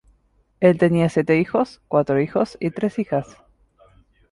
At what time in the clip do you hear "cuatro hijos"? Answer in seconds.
1.87-2.57